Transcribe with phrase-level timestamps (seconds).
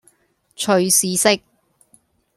[0.55, 1.43] 隨時食